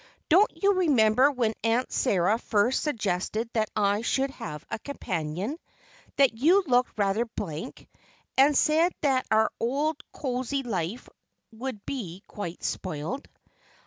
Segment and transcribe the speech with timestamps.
[0.29, 5.59] Don't you remember when Aunt Sara first suggested that I should have a companion,
[6.15, 7.87] that you looked rather blank,
[8.35, 11.07] and said that our old cosy life
[11.51, 13.27] would be quite spoiled?"